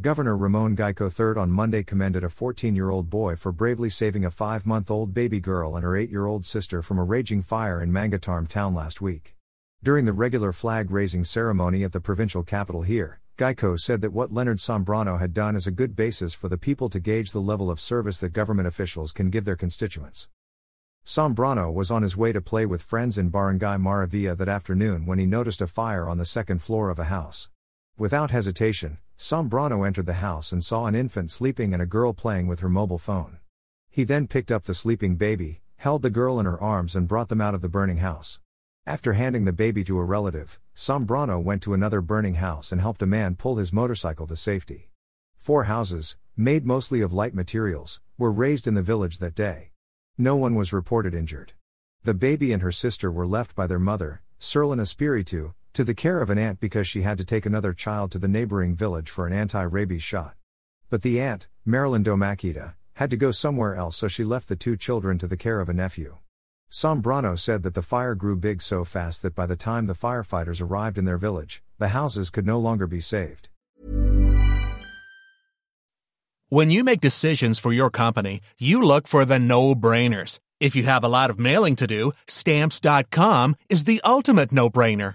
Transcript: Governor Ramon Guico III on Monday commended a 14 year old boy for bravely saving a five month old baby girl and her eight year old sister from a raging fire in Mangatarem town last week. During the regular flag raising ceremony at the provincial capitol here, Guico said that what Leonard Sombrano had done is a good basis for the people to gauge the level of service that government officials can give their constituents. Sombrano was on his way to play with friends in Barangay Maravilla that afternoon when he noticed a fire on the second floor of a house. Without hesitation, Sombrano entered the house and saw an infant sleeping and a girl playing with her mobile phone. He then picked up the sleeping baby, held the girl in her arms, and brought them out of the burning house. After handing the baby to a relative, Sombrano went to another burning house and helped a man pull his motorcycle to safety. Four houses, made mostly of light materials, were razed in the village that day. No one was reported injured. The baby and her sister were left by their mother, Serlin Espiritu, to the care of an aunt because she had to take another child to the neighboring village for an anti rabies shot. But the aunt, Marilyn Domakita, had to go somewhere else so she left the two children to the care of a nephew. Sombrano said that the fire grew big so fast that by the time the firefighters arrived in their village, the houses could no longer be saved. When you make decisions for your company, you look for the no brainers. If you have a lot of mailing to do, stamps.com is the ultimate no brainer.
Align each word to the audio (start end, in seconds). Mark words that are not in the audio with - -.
Governor 0.00 0.36
Ramon 0.36 0.76
Guico 0.76 1.10
III 1.10 1.42
on 1.42 1.50
Monday 1.50 1.82
commended 1.82 2.22
a 2.22 2.28
14 2.28 2.76
year 2.76 2.88
old 2.88 3.10
boy 3.10 3.34
for 3.34 3.50
bravely 3.50 3.90
saving 3.90 4.24
a 4.24 4.30
five 4.30 4.64
month 4.64 4.92
old 4.92 5.12
baby 5.12 5.40
girl 5.40 5.74
and 5.74 5.82
her 5.82 5.96
eight 5.96 6.08
year 6.08 6.24
old 6.24 6.46
sister 6.46 6.82
from 6.82 7.00
a 7.00 7.02
raging 7.02 7.42
fire 7.42 7.82
in 7.82 7.90
Mangatarem 7.90 8.46
town 8.46 8.76
last 8.76 9.00
week. 9.00 9.34
During 9.82 10.04
the 10.04 10.12
regular 10.12 10.52
flag 10.52 10.92
raising 10.92 11.24
ceremony 11.24 11.82
at 11.82 11.90
the 11.90 12.00
provincial 12.00 12.44
capitol 12.44 12.82
here, 12.82 13.18
Guico 13.36 13.76
said 13.76 14.00
that 14.02 14.12
what 14.12 14.32
Leonard 14.32 14.58
Sombrano 14.58 15.18
had 15.18 15.34
done 15.34 15.56
is 15.56 15.66
a 15.66 15.72
good 15.72 15.96
basis 15.96 16.32
for 16.32 16.48
the 16.48 16.56
people 16.56 16.88
to 16.90 17.00
gauge 17.00 17.32
the 17.32 17.40
level 17.40 17.68
of 17.68 17.80
service 17.80 18.18
that 18.18 18.32
government 18.32 18.68
officials 18.68 19.10
can 19.10 19.30
give 19.30 19.44
their 19.44 19.56
constituents. 19.56 20.28
Sombrano 21.04 21.74
was 21.74 21.90
on 21.90 22.02
his 22.02 22.16
way 22.16 22.30
to 22.30 22.40
play 22.40 22.66
with 22.66 22.82
friends 22.82 23.18
in 23.18 23.30
Barangay 23.30 23.78
Maravilla 23.78 24.36
that 24.36 24.48
afternoon 24.48 25.06
when 25.06 25.18
he 25.18 25.26
noticed 25.26 25.60
a 25.60 25.66
fire 25.66 26.08
on 26.08 26.18
the 26.18 26.24
second 26.24 26.62
floor 26.62 26.88
of 26.88 27.00
a 27.00 27.06
house. 27.06 27.50
Without 27.96 28.30
hesitation, 28.30 28.98
Sombrano 29.18 29.84
entered 29.84 30.06
the 30.06 30.14
house 30.14 30.52
and 30.52 30.62
saw 30.62 30.86
an 30.86 30.94
infant 30.94 31.32
sleeping 31.32 31.72
and 31.72 31.82
a 31.82 31.86
girl 31.86 32.12
playing 32.12 32.46
with 32.46 32.60
her 32.60 32.68
mobile 32.68 32.98
phone. 32.98 33.38
He 33.90 34.04
then 34.04 34.28
picked 34.28 34.52
up 34.52 34.62
the 34.62 34.74
sleeping 34.74 35.16
baby, 35.16 35.60
held 35.78 36.02
the 36.02 36.08
girl 36.08 36.38
in 36.38 36.46
her 36.46 36.60
arms, 36.60 36.94
and 36.94 37.08
brought 37.08 37.28
them 37.28 37.40
out 37.40 37.52
of 37.52 37.60
the 37.60 37.68
burning 37.68 37.96
house. 37.96 38.38
After 38.86 39.14
handing 39.14 39.44
the 39.44 39.52
baby 39.52 39.82
to 39.84 39.98
a 39.98 40.04
relative, 40.04 40.60
Sombrano 40.72 41.42
went 41.42 41.62
to 41.62 41.74
another 41.74 42.00
burning 42.00 42.36
house 42.36 42.70
and 42.70 42.80
helped 42.80 43.02
a 43.02 43.06
man 43.06 43.34
pull 43.34 43.56
his 43.56 43.72
motorcycle 43.72 44.28
to 44.28 44.36
safety. 44.36 44.88
Four 45.36 45.64
houses, 45.64 46.16
made 46.36 46.64
mostly 46.64 47.00
of 47.00 47.12
light 47.12 47.34
materials, 47.34 48.00
were 48.18 48.30
razed 48.30 48.68
in 48.68 48.74
the 48.74 48.82
village 48.82 49.18
that 49.18 49.34
day. 49.34 49.72
No 50.16 50.36
one 50.36 50.54
was 50.54 50.72
reported 50.72 51.12
injured. 51.12 51.54
The 52.04 52.14
baby 52.14 52.52
and 52.52 52.62
her 52.62 52.72
sister 52.72 53.10
were 53.10 53.26
left 53.26 53.56
by 53.56 53.66
their 53.66 53.80
mother, 53.80 54.22
Serlin 54.38 54.80
Espiritu, 54.80 55.54
to 55.72 55.84
the 55.84 55.94
care 55.94 56.20
of 56.20 56.30
an 56.30 56.38
aunt 56.38 56.60
because 56.60 56.86
she 56.86 57.02
had 57.02 57.18
to 57.18 57.24
take 57.24 57.46
another 57.46 57.72
child 57.72 58.10
to 58.12 58.18
the 58.18 58.28
neighboring 58.28 58.74
village 58.74 59.10
for 59.10 59.26
an 59.26 59.32
anti 59.32 59.62
rabies 59.62 60.02
shot. 60.02 60.34
But 60.90 61.02
the 61.02 61.20
aunt, 61.20 61.48
Marilyn 61.64 62.04
Domakita, 62.04 62.74
had 62.94 63.10
to 63.10 63.16
go 63.16 63.30
somewhere 63.30 63.74
else 63.74 63.96
so 63.96 64.08
she 64.08 64.24
left 64.24 64.48
the 64.48 64.56
two 64.56 64.76
children 64.76 65.18
to 65.18 65.26
the 65.26 65.36
care 65.36 65.60
of 65.60 65.68
a 65.68 65.74
nephew. 65.74 66.16
Sombrano 66.70 67.38
said 67.38 67.62
that 67.62 67.74
the 67.74 67.82
fire 67.82 68.14
grew 68.14 68.36
big 68.36 68.60
so 68.60 68.84
fast 68.84 69.22
that 69.22 69.34
by 69.34 69.46
the 69.46 69.56
time 69.56 69.86
the 69.86 69.94
firefighters 69.94 70.60
arrived 70.60 70.98
in 70.98 71.04
their 71.04 71.16
village, 71.16 71.62
the 71.78 71.88
houses 71.88 72.28
could 72.28 72.46
no 72.46 72.58
longer 72.58 72.86
be 72.86 73.00
saved. 73.00 73.48
When 76.50 76.70
you 76.70 76.82
make 76.82 77.00
decisions 77.00 77.58
for 77.58 77.72
your 77.72 77.90
company, 77.90 78.40
you 78.58 78.82
look 78.82 79.06
for 79.06 79.24
the 79.24 79.38
no 79.38 79.74
brainers. 79.74 80.40
If 80.60 80.74
you 80.74 80.82
have 80.84 81.04
a 81.04 81.08
lot 81.08 81.30
of 81.30 81.38
mailing 81.38 81.76
to 81.76 81.86
do, 81.86 82.12
stamps.com 82.26 83.54
is 83.68 83.84
the 83.84 84.00
ultimate 84.02 84.50
no 84.50 84.68
brainer. 84.68 85.14